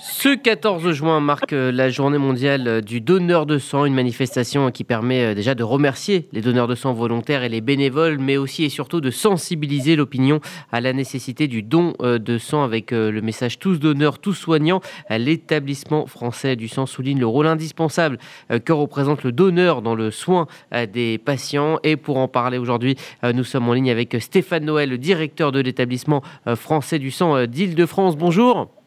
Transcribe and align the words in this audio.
Ce 0.00 0.34
14 0.34 0.92
juin 0.92 1.20
marque 1.20 1.52
euh, 1.52 1.70
la 1.70 1.90
journée 1.90 2.18
mondiale 2.18 2.66
euh, 2.66 2.80
du 2.80 3.00
donneur 3.00 3.46
de 3.46 3.58
sang, 3.58 3.84
une 3.84 3.94
manifestation 3.94 4.70
qui 4.70 4.84
permet 4.84 5.24
euh, 5.24 5.34
déjà 5.34 5.54
de 5.54 5.62
remercier 5.62 6.28
les 6.32 6.40
donneurs 6.40 6.68
de 6.68 6.74
sang 6.74 6.92
volontaires 6.92 7.42
et 7.42 7.48
les 7.48 7.60
bénévoles, 7.60 8.18
mais 8.18 8.36
aussi 8.36 8.64
et 8.64 8.68
surtout 8.68 9.00
de 9.00 9.10
sensibiliser 9.10 9.96
l'opinion 9.96 10.40
à 10.70 10.80
la 10.80 10.92
nécessité 10.92 11.46
du 11.46 11.62
don 11.62 11.92
de 12.00 12.38
sang 12.38 12.62
avec 12.62 12.90
le 12.90 13.20
message 13.20 13.58
tous 13.58 13.78
donneurs, 13.78 14.18
tous 14.18 14.34
soignants. 14.34 14.80
L'établissement 15.10 16.06
français 16.06 16.56
du 16.56 16.68
sang 16.68 16.86
souligne 16.86 17.18
le 17.18 17.26
rôle 17.26 17.46
indispensable 17.46 18.18
que 18.64 18.72
représente 18.72 19.24
le 19.24 19.32
donneur 19.32 19.82
dans 19.82 19.94
le 19.94 20.10
soin 20.10 20.46
des 20.92 21.18
patients. 21.18 21.78
Et 21.82 21.96
pour 21.96 22.18
en 22.18 22.28
parler 22.28 22.58
aujourd'hui, 22.58 22.96
nous 23.22 23.44
sommes 23.44 23.68
en 23.68 23.72
ligne 23.72 23.90
avec 23.90 24.16
Stéphane 24.20 24.64
Noël, 24.64 24.96
directeur 24.98 25.52
de 25.52 25.60
l'établissement 25.60 26.22
français 26.56 26.98
du 26.98 27.10
sang 27.10 27.46
d'Île-de-France. 27.46 28.16
Bonjour. 28.16 28.81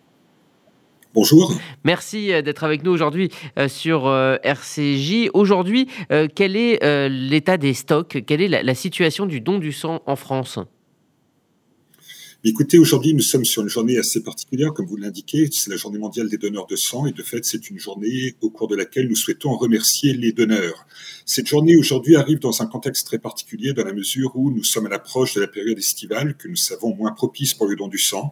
Bonjour. 1.15 1.53
Merci 1.85 2.33
euh, 2.33 2.41
d'être 2.41 2.65
avec 2.65 2.83
nous 2.83 2.91
aujourd'hui 2.91 3.31
euh, 3.57 3.69
sur 3.69 4.05
euh, 4.05 4.35
RCJ. 4.43 5.29
Aujourd'hui, 5.33 5.87
quel 6.35 6.57
est 6.57 7.09
l'état 7.09 7.57
des 7.57 7.73
stocks? 7.73 8.23
Quelle 8.25 8.41
est 8.41 8.63
la 8.63 8.75
situation 8.75 9.25
du 9.25 9.39
don 9.39 9.57
du 9.57 9.71
sang 9.71 10.01
en 10.05 10.17
France? 10.17 10.59
Écoutez, 12.47 12.77
aujourd'hui, 12.77 13.15
nous 13.15 13.23
sommes 13.23 13.43
sur 13.43 13.63
une 13.63 13.69
journée 13.69 13.97
assez 13.97 14.21
particulière, 14.21 14.71
comme 14.71 14.85
vous 14.85 14.97
l'indiquez. 14.97 15.49
C'est 15.51 15.71
la 15.71 15.77
journée 15.77 15.97
mondiale 15.97 16.29
des 16.29 16.37
donneurs 16.37 16.67
de 16.67 16.75
sang 16.75 17.07
et 17.07 17.11
de 17.11 17.23
fait, 17.23 17.43
c'est 17.43 17.71
une 17.71 17.79
journée 17.79 18.35
au 18.39 18.51
cours 18.51 18.67
de 18.67 18.75
laquelle 18.75 19.07
nous 19.07 19.15
souhaitons 19.15 19.57
remercier 19.57 20.13
les 20.13 20.31
donneurs. 20.31 20.85
Cette 21.25 21.47
journée 21.47 21.75
aujourd'hui 21.75 22.15
arrive 22.15 22.37
dans 22.37 22.61
un 22.61 22.67
contexte 22.67 23.07
très 23.07 23.17
particulier 23.17 23.73
dans 23.73 23.83
la 23.83 23.93
mesure 23.93 24.35
où 24.35 24.51
nous 24.51 24.63
sommes 24.63 24.85
à 24.85 24.89
l'approche 24.89 25.33
de 25.33 25.41
la 25.41 25.47
période 25.47 25.79
estivale 25.79 26.37
que 26.37 26.47
nous 26.47 26.55
savons 26.55 26.93
moins 26.93 27.13
propice 27.13 27.55
pour 27.55 27.65
le 27.65 27.75
don 27.75 27.87
du 27.87 27.97
sang 27.97 28.31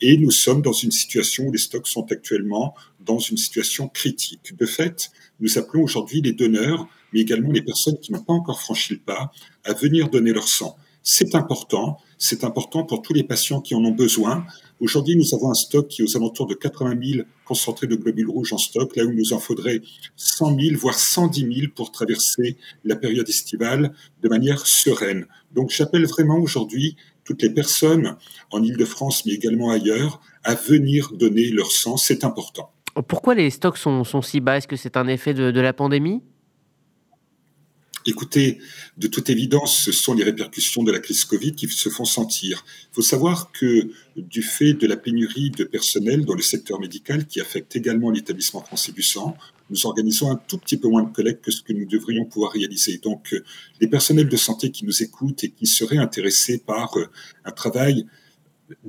et 0.00 0.16
nous 0.18 0.30
sommes 0.30 0.62
dans 0.62 0.72
une 0.72 0.92
situation 0.92 1.46
où 1.46 1.50
les 1.50 1.58
stocks 1.58 1.88
sont 1.88 2.06
actuellement 2.12 2.76
dans 3.04 3.18
une 3.18 3.38
situation 3.38 3.88
critique. 3.88 4.56
De 4.56 4.66
fait, 4.66 5.10
nous 5.40 5.58
appelons 5.58 5.82
aujourd'hui 5.82 6.20
les 6.20 6.32
donneurs, 6.32 6.86
mais 7.12 7.22
également 7.22 7.50
les 7.50 7.62
personnes 7.62 7.98
qui 7.98 8.12
n'ont 8.12 8.22
pas 8.22 8.34
encore 8.34 8.60
franchi 8.60 8.92
le 8.92 9.00
pas, 9.00 9.32
à 9.64 9.72
venir 9.72 10.10
donner 10.10 10.32
leur 10.32 10.46
sang. 10.46 10.76
C'est 11.02 11.34
important, 11.34 11.98
c'est 12.18 12.44
important 12.44 12.84
pour 12.84 13.02
tous 13.02 13.14
les 13.14 13.22
patients 13.22 13.60
qui 13.60 13.74
en 13.74 13.84
ont 13.84 13.92
besoin. 13.92 14.44
Aujourd'hui, 14.80 15.16
nous 15.16 15.34
avons 15.34 15.50
un 15.50 15.54
stock 15.54 15.88
qui 15.88 16.02
est 16.02 16.04
aux 16.04 16.16
alentours 16.16 16.46
de 16.46 16.54
80 16.54 16.94
000 17.02 17.24
concentrés 17.44 17.86
de 17.86 17.96
globules 17.96 18.28
rouges 18.28 18.52
en 18.52 18.58
stock, 18.58 18.94
là 18.96 19.04
où 19.04 19.12
nous 19.12 19.32
en 19.32 19.38
faudrait 19.38 19.80
100 20.16 20.58
000, 20.58 20.76
voire 20.76 20.98
110 20.98 21.40
000 21.40 21.72
pour 21.74 21.90
traverser 21.90 22.56
la 22.84 22.96
période 22.96 23.28
estivale 23.28 23.94
de 24.22 24.28
manière 24.28 24.66
sereine. 24.66 25.26
Donc 25.54 25.70
j'appelle 25.70 26.06
vraiment 26.06 26.38
aujourd'hui 26.38 26.96
toutes 27.24 27.42
les 27.42 27.50
personnes 27.50 28.16
en 28.50 28.62
Ile-de-France, 28.62 29.24
mais 29.26 29.32
également 29.32 29.70
ailleurs, 29.70 30.20
à 30.44 30.54
venir 30.54 31.12
donner 31.12 31.50
leur 31.50 31.70
sang. 31.70 31.96
C'est 31.96 32.24
important. 32.24 32.70
Pourquoi 33.06 33.34
les 33.34 33.50
stocks 33.50 33.78
sont, 33.78 34.04
si 34.22 34.40
bas? 34.40 34.56
Est-ce 34.56 34.66
que 34.66 34.76
c'est 34.76 34.96
un 34.96 35.06
effet 35.06 35.34
de 35.34 35.60
la 35.60 35.72
pandémie? 35.72 36.22
Écoutez, 38.08 38.58
de 38.96 39.06
toute 39.06 39.28
évidence, 39.28 39.82
ce 39.84 39.92
sont 39.92 40.14
les 40.14 40.24
répercussions 40.24 40.82
de 40.82 40.90
la 40.90 40.98
crise 40.98 41.26
Covid 41.26 41.52
qui 41.52 41.68
se 41.68 41.90
font 41.90 42.06
sentir. 42.06 42.64
Il 42.90 42.94
faut 42.94 43.02
savoir 43.02 43.52
que 43.52 43.90
du 44.16 44.40
fait 44.40 44.72
de 44.72 44.86
la 44.86 44.96
pénurie 44.96 45.50
de 45.50 45.64
personnel 45.64 46.24
dans 46.24 46.32
le 46.32 46.40
secteur 46.40 46.80
médical 46.80 47.26
qui 47.26 47.38
affecte 47.38 47.76
également 47.76 48.10
l'établissement 48.10 48.62
français 48.62 48.92
du 48.92 49.02
sang, 49.02 49.36
nous 49.68 49.84
organisons 49.84 50.30
un 50.30 50.36
tout 50.36 50.56
petit 50.56 50.78
peu 50.78 50.88
moins 50.88 51.02
de 51.02 51.12
collectes 51.12 51.44
que 51.44 51.50
ce 51.50 51.60
que 51.60 51.74
nous 51.74 51.84
devrions 51.84 52.24
pouvoir 52.24 52.52
réaliser. 52.52 52.96
Donc, 52.96 53.36
les 53.78 53.88
personnels 53.88 54.30
de 54.30 54.36
santé 54.38 54.70
qui 54.70 54.86
nous 54.86 55.02
écoutent 55.02 55.44
et 55.44 55.50
qui 55.50 55.66
seraient 55.66 55.98
intéressés 55.98 56.62
par 56.64 56.96
un 57.44 57.50
travail 57.50 58.06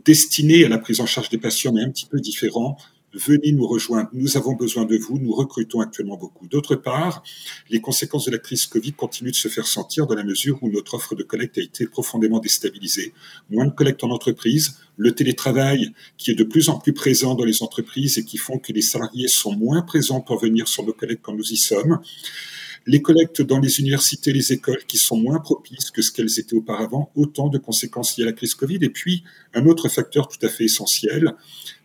destiné 0.06 0.64
à 0.64 0.70
la 0.70 0.78
prise 0.78 1.02
en 1.02 1.06
charge 1.06 1.28
des 1.28 1.38
patients, 1.38 1.74
mais 1.74 1.84
un 1.84 1.90
petit 1.90 2.06
peu 2.06 2.22
différent, 2.22 2.78
venez 3.14 3.52
nous 3.52 3.68
rejoindre, 3.68 4.10
nous 4.14 4.38
avons 4.38 4.54
besoin 4.54 4.86
de 4.86 4.98
vous, 4.98 5.20
nous 5.20 5.34
recrutons 5.34 5.80
actuellement 5.80 6.18
beaucoup. 6.18 6.48
D'autre 6.48 6.76
part, 6.76 7.24
les 7.70 7.82
conséquences 7.82 8.26
de 8.26 8.32
la 8.32 8.38
crise 8.38 8.66
Covid 8.66 8.94
continuent 8.94 9.32
de 9.32 9.36
se 9.36 9.48
faire 9.48 9.68
sentir 9.68 10.08
dans 10.08 10.16
la 10.16 10.24
mesure 10.24 10.62
où 10.62 10.70
notre 10.70 10.96
offre 10.96 11.16
de 11.16 11.24
collecte 11.24 11.58
a 11.58 11.62
été 11.62 11.88
profondément 11.88 12.40
déstabilisée. 12.40 13.14
Moins 13.50 13.66
de 13.66 13.72
collecte 13.72 14.04
en 14.04 14.10
entreprise, 14.10 14.78
le 14.98 15.14
télétravail 15.14 15.92
qui 16.18 16.32
est 16.32 16.36
de 16.36 16.44
plus 16.44 16.70
en 16.70 16.80
plus 16.80 16.94
présent 16.94 17.36
dans 17.36 17.46
les 17.46 17.64
entreprises 17.64 18.18
et 18.18 18.26
qui 18.26 18.38
font 18.38 18.60
que 18.60 18.74
les 18.74 18.82
salariés 18.82 19.28
sont 19.28 19.56
moins 19.56 19.82
présents 19.82 20.22
pour 20.22 20.40
venir 20.40 20.68
sur 20.68 20.84
nos 20.86 20.94
collectes 20.94 21.22
quand 21.24 21.34
nous 21.34 21.52
y 21.52 21.58
sommes 21.58 22.00
les 22.90 23.02
collectes 23.02 23.42
dans 23.42 23.60
les 23.60 23.80
universités, 23.80 24.34
les 24.34 24.52
écoles 24.52 24.84
qui 24.88 24.98
sont 24.98 25.18
moins 25.18 25.40
propices 25.40 25.92
que 25.92 26.02
ce 26.02 26.12
qu'elles 26.12 26.40
étaient 26.40 26.56
auparavant, 26.56 27.12
autant 27.16 27.50
de 27.50 27.58
conséquences 27.58 28.18
liées 28.18 28.24
à 28.24 28.28
la 28.28 28.34
crise 28.34 28.56
Covid. 28.56 28.80
Et 28.82 28.90
puis, 28.90 29.24
un 29.54 29.66
autre 29.66 29.90
facteur 29.90 30.28
tout 30.28 30.44
à 30.44 30.50
fait 30.50 30.66
essentiel, 30.66 31.36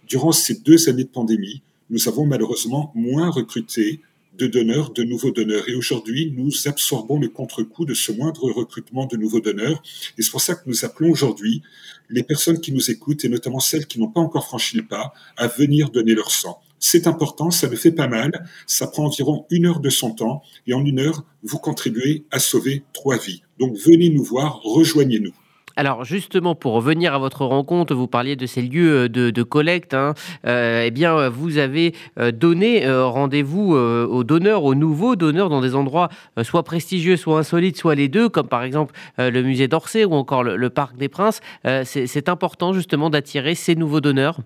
durant 0.06 0.32
ces 0.32 0.54
deux 0.60 0.88
années 0.88 1.04
de 1.04 1.08
pandémie, 1.08 1.62
nous 1.90 2.08
avons 2.08 2.26
malheureusement 2.26 2.92
moins 2.94 3.30
recruté 3.30 4.00
de 4.38 4.46
donneurs, 4.46 4.92
de 4.92 5.04
nouveaux 5.04 5.30
donneurs. 5.30 5.68
Et 5.68 5.74
aujourd'hui, 5.74 6.32
nous 6.36 6.50
absorbons 6.66 7.20
le 7.20 7.28
contre-coup 7.28 7.84
de 7.84 7.94
ce 7.94 8.12
moindre 8.12 8.50
recrutement 8.50 9.06
de 9.06 9.16
nouveaux 9.16 9.40
donneurs. 9.40 9.82
Et 10.18 10.22
c'est 10.22 10.30
pour 10.30 10.40
ça 10.40 10.54
que 10.54 10.62
nous 10.66 10.84
appelons 10.84 11.10
aujourd'hui 11.10 11.62
les 12.10 12.22
personnes 12.22 12.60
qui 12.60 12.72
nous 12.72 12.90
écoutent, 12.90 13.24
et 13.24 13.28
notamment 13.28 13.60
celles 13.60 13.86
qui 13.86 14.00
n'ont 14.00 14.10
pas 14.10 14.20
encore 14.20 14.46
franchi 14.46 14.76
le 14.76 14.84
pas, 14.84 15.12
à 15.36 15.46
venir 15.46 15.90
donner 15.90 16.14
leur 16.14 16.30
sang. 16.30 16.60
C'est 16.80 17.06
important, 17.06 17.50
ça 17.50 17.68
ne 17.68 17.76
fait 17.76 17.92
pas 17.92 18.08
mal, 18.08 18.46
ça 18.66 18.86
prend 18.86 19.06
environ 19.06 19.46
une 19.50 19.66
heure 19.66 19.80
de 19.80 19.88
son 19.88 20.12
temps, 20.12 20.42
et 20.66 20.74
en 20.74 20.84
une 20.84 20.98
heure, 20.98 21.24
vous 21.42 21.58
contribuez 21.58 22.24
à 22.30 22.38
sauver 22.38 22.84
trois 22.92 23.16
vies. 23.16 23.42
Donc 23.58 23.76
venez 23.76 24.10
nous 24.10 24.24
voir, 24.24 24.60
rejoignez-nous. 24.62 25.32
Alors 25.76 26.04
justement, 26.04 26.54
pour 26.54 26.72
revenir 26.74 27.14
à 27.14 27.18
votre 27.18 27.44
rencontre, 27.44 27.94
vous 27.94 28.06
parliez 28.06 28.36
de 28.36 28.46
ces 28.46 28.62
lieux 28.62 29.04
euh, 29.04 29.08
de, 29.08 29.42
collecte. 29.42 29.94
Hein. 29.94 30.14
Euh, 30.46 30.84
eh 30.86 30.90
bien, 30.90 31.28
vous 31.28 31.58
avez 31.58 31.94
euh, 32.18 32.30
donné 32.30 32.84
rendez-vous 32.88 33.74
aux 33.74 34.24
donneurs, 34.24 34.64
aux 34.64 34.74
nouveaux 34.74 35.16
donneurs, 35.16 35.48
dans 35.48 35.60
des 35.60 35.74
endroits 35.74 36.08
soit 36.42 36.62
prestigieux, 36.62 37.16
soit 37.16 37.38
insolites, 37.38 37.76
soit 37.76 37.94
les 37.94 38.08
deux, 38.08 38.28
comme 38.28 38.48
par 38.48 38.62
exemple 38.62 38.94
le 39.18 39.42
musée 39.42 39.68
d'Orsay 39.68 40.04
ou 40.04 40.14
encore 40.14 40.42
le 40.42 40.70
Parc 40.70 40.96
des 40.96 41.08
Princes. 41.08 41.40
C'est 41.84 42.28
important 42.28 42.72
justement 42.72 43.10
d'attirer 43.10 43.54
ces 43.54 43.74
nouveaux 43.74 44.00
donneurs? 44.00 44.40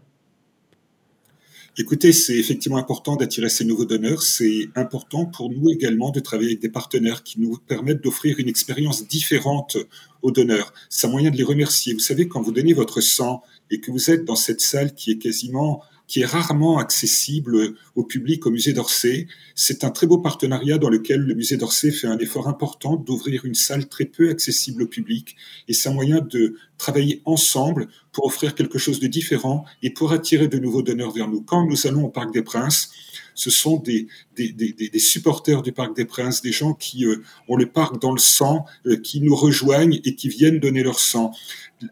Écoutez, 1.80 2.12
c'est 2.12 2.36
effectivement 2.36 2.78
important 2.78 3.14
d'attirer 3.14 3.48
ces 3.48 3.64
nouveaux 3.64 3.84
donneurs. 3.84 4.24
C'est 4.24 4.68
important 4.74 5.26
pour 5.26 5.48
nous 5.48 5.70
également 5.70 6.10
de 6.10 6.18
travailler 6.18 6.48
avec 6.48 6.60
des 6.60 6.68
partenaires 6.68 7.22
qui 7.22 7.38
nous 7.38 7.56
permettent 7.68 8.02
d'offrir 8.02 8.40
une 8.40 8.48
expérience 8.48 9.06
différente 9.06 9.76
aux 10.22 10.32
donneurs. 10.32 10.74
C'est 10.88 11.06
un 11.06 11.10
moyen 11.10 11.30
de 11.30 11.36
les 11.36 11.44
remercier. 11.44 11.94
Vous 11.94 12.00
savez, 12.00 12.26
quand 12.26 12.42
vous 12.42 12.50
donnez 12.50 12.72
votre 12.72 13.00
sang 13.00 13.44
et 13.70 13.78
que 13.78 13.92
vous 13.92 14.10
êtes 14.10 14.24
dans 14.24 14.34
cette 14.34 14.60
salle 14.60 14.92
qui 14.92 15.12
est 15.12 15.18
quasiment 15.18 15.84
qui 16.08 16.22
est 16.22 16.26
rarement 16.26 16.78
accessible 16.78 17.74
au 17.94 18.02
public 18.02 18.46
au 18.46 18.50
musée 18.50 18.72
d'Orsay. 18.72 19.28
C'est 19.54 19.84
un 19.84 19.90
très 19.90 20.06
beau 20.06 20.18
partenariat 20.18 20.78
dans 20.78 20.88
lequel 20.88 21.20
le 21.20 21.34
musée 21.34 21.58
d'Orsay 21.58 21.90
fait 21.90 22.06
un 22.06 22.18
effort 22.18 22.48
important 22.48 22.96
d'ouvrir 22.96 23.44
une 23.44 23.54
salle 23.54 23.88
très 23.88 24.06
peu 24.06 24.30
accessible 24.30 24.82
au 24.82 24.86
public. 24.86 25.36
Et 25.68 25.74
c'est 25.74 25.90
un 25.90 25.92
moyen 25.92 26.20
de 26.20 26.56
travailler 26.78 27.20
ensemble 27.26 27.88
pour 28.12 28.26
offrir 28.26 28.54
quelque 28.54 28.78
chose 28.78 29.00
de 29.00 29.06
différent 29.06 29.64
et 29.82 29.90
pour 29.90 30.12
attirer 30.12 30.48
de 30.48 30.58
nouveaux 30.58 30.82
donneurs 30.82 31.12
vers 31.12 31.28
nous. 31.28 31.42
Quand 31.42 31.66
nous 31.66 31.86
allons 31.86 32.04
au 32.04 32.08
Parc 32.08 32.32
des 32.32 32.42
Princes, 32.42 32.90
ce 33.34 33.50
sont 33.50 33.76
des, 33.76 34.08
des, 34.36 34.52
des, 34.52 34.72
des, 34.72 34.98
supporters 34.98 35.62
du 35.62 35.70
Parc 35.70 35.94
des 35.94 36.04
Princes, 36.04 36.42
des 36.42 36.50
gens 36.50 36.74
qui 36.74 37.06
euh, 37.06 37.22
ont 37.46 37.56
le 37.56 37.66
parc 37.66 38.00
dans 38.00 38.12
le 38.12 38.18
sang, 38.18 38.66
euh, 38.86 38.96
qui 38.96 39.20
nous 39.20 39.36
rejoignent 39.36 40.00
et 40.04 40.16
qui 40.16 40.28
viennent 40.28 40.58
donner 40.58 40.82
leur 40.82 40.98
sang. 40.98 41.32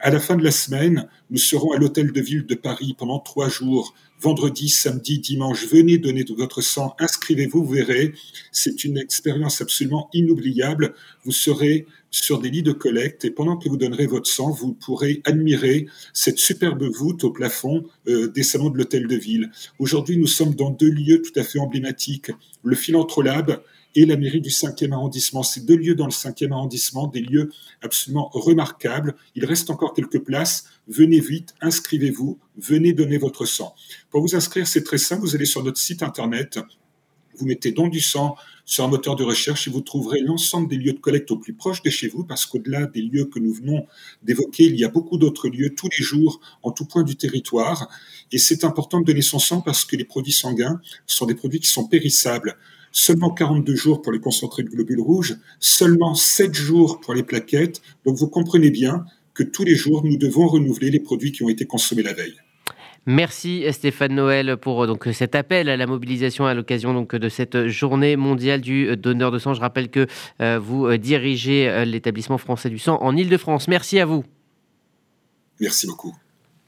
À 0.00 0.10
la 0.10 0.18
fin 0.18 0.36
de 0.36 0.42
la 0.42 0.50
semaine, 0.50 1.08
nous 1.30 1.38
serons 1.38 1.70
à 1.70 1.78
l'hôtel 1.78 2.10
de 2.10 2.20
ville 2.20 2.46
de 2.46 2.56
Paris 2.56 2.96
pendant 2.98 3.20
trois 3.20 3.48
jours 3.48 3.94
vendredi, 4.20 4.68
samedi, 4.68 5.18
dimanche, 5.18 5.66
venez 5.66 5.98
donner 5.98 6.24
votre 6.36 6.60
sang, 6.60 6.94
inscrivez-vous, 6.98 7.64
vous 7.64 7.72
verrez, 7.72 8.14
c'est 8.52 8.84
une 8.84 8.98
expérience 8.98 9.60
absolument 9.60 10.08
inoubliable. 10.12 10.94
Vous 11.24 11.32
serez 11.32 11.86
sur 12.10 12.40
des 12.40 12.50
lits 12.50 12.62
de 12.62 12.72
collecte 12.72 13.24
et 13.24 13.30
pendant 13.30 13.56
que 13.56 13.68
vous 13.68 13.76
donnerez 13.76 14.06
votre 14.06 14.28
sang, 14.28 14.50
vous 14.50 14.72
pourrez 14.72 15.20
admirer 15.24 15.86
cette 16.12 16.38
superbe 16.38 16.82
voûte 16.84 17.24
au 17.24 17.30
plafond 17.30 17.84
euh, 18.08 18.28
des 18.28 18.42
salons 18.42 18.70
de 18.70 18.78
l'hôtel 18.78 19.06
de 19.06 19.16
ville. 19.16 19.50
Aujourd'hui, 19.78 20.16
nous 20.16 20.26
sommes 20.26 20.54
dans 20.54 20.70
deux 20.70 20.90
lieux 20.90 21.20
tout 21.20 21.38
à 21.38 21.44
fait 21.44 21.58
emblématiques, 21.58 22.30
le 22.64 22.74
Philantrolab 22.74 23.60
et 23.96 24.04
la 24.04 24.16
mairie 24.16 24.42
du 24.42 24.50
5e 24.50 24.92
arrondissement. 24.92 25.42
Ces 25.42 25.62
deux 25.62 25.76
lieux 25.76 25.94
dans 25.94 26.04
le 26.04 26.12
5e 26.12 26.52
arrondissement, 26.52 27.08
des 27.08 27.22
lieux 27.22 27.50
absolument 27.82 28.30
remarquables. 28.32 29.16
Il 29.34 29.44
reste 29.46 29.70
encore 29.70 29.94
quelques 29.94 30.20
places. 30.20 30.66
Venez 30.86 31.18
vite, 31.18 31.54
inscrivez-vous, 31.62 32.38
venez 32.58 32.92
donner 32.92 33.16
votre 33.16 33.46
sang. 33.46 33.74
Pour 34.10 34.20
vous 34.20 34.36
inscrire, 34.36 34.66
c'est 34.66 34.84
très 34.84 34.98
simple. 34.98 35.22
Vous 35.22 35.34
allez 35.34 35.46
sur 35.46 35.64
notre 35.64 35.78
site 35.78 36.02
internet, 36.02 36.58
vous 37.38 37.46
mettez 37.46 37.72
don 37.72 37.88
du 37.88 38.00
sang 38.00 38.36
sur 38.66 38.84
un 38.84 38.88
moteur 38.88 39.16
de 39.16 39.24
recherche 39.24 39.66
et 39.66 39.70
vous 39.70 39.80
trouverez 39.80 40.20
l'ensemble 40.20 40.68
des 40.68 40.76
lieux 40.76 40.92
de 40.92 40.98
collecte 40.98 41.30
au 41.30 41.38
plus 41.38 41.54
proche 41.54 41.82
de 41.82 41.90
chez 41.90 42.08
vous, 42.08 42.24
parce 42.24 42.44
qu'au-delà 42.44 42.86
des 42.86 43.00
lieux 43.00 43.26
que 43.26 43.38
nous 43.38 43.52
venons 43.52 43.86
d'évoquer, 44.22 44.64
il 44.64 44.76
y 44.76 44.84
a 44.84 44.88
beaucoup 44.88 45.16
d'autres 45.16 45.48
lieux 45.48 45.74
tous 45.74 45.88
les 45.96 46.04
jours 46.04 46.40
en 46.62 46.70
tout 46.70 46.84
point 46.84 47.02
du 47.02 47.16
territoire. 47.16 47.88
Et 48.32 48.38
c'est 48.38 48.64
important 48.64 49.00
de 49.00 49.06
donner 49.06 49.22
son 49.22 49.38
sang 49.38 49.62
parce 49.62 49.84
que 49.84 49.96
les 49.96 50.04
produits 50.04 50.32
sanguins 50.32 50.80
sont 51.06 51.26
des 51.26 51.34
produits 51.34 51.60
qui 51.60 51.68
sont 51.68 51.86
périssables 51.86 52.58
seulement 52.96 53.30
42 53.30 53.74
jours 53.74 54.00
pour 54.00 54.10
les 54.10 54.20
concentrés 54.20 54.62
de 54.62 54.70
globules 54.70 55.00
rouges, 55.00 55.36
seulement 55.60 56.14
7 56.14 56.54
jours 56.54 56.98
pour 57.00 57.12
les 57.12 57.22
plaquettes. 57.22 57.82
Donc 58.06 58.16
vous 58.16 58.28
comprenez 58.28 58.70
bien 58.70 59.04
que 59.34 59.42
tous 59.42 59.64
les 59.64 59.74
jours, 59.74 60.02
nous 60.02 60.16
devons 60.16 60.46
renouveler 60.46 60.90
les 60.90 61.00
produits 61.00 61.30
qui 61.30 61.42
ont 61.42 61.50
été 61.50 61.66
consommés 61.66 62.02
la 62.02 62.14
veille. 62.14 62.36
Merci 63.04 63.64
Stéphane 63.70 64.14
Noël 64.14 64.56
pour 64.56 64.86
donc 64.86 65.06
cet 65.12 65.34
appel 65.34 65.68
à 65.68 65.76
la 65.76 65.86
mobilisation 65.86 66.46
à 66.46 66.54
l'occasion 66.54 66.94
donc 66.94 67.14
de 67.14 67.28
cette 67.28 67.68
journée 67.68 68.16
mondiale 68.16 68.62
du 68.62 68.96
donneur 68.96 69.30
de 69.30 69.38
sang. 69.38 69.52
Je 69.52 69.60
rappelle 69.60 69.90
que 69.90 70.06
vous 70.58 70.96
dirigez 70.96 71.84
l'établissement 71.84 72.38
français 72.38 72.70
du 72.70 72.78
sang 72.78 72.96
en 73.02 73.14
Ile-de-France. 73.14 73.68
Merci 73.68 74.00
à 74.00 74.06
vous. 74.06 74.24
Merci 75.60 75.86
beaucoup. 75.86 76.14